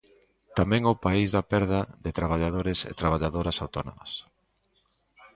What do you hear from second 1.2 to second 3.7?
da perda de traballadores e traballadoras